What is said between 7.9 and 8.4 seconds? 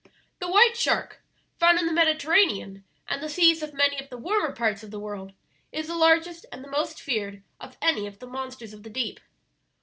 of the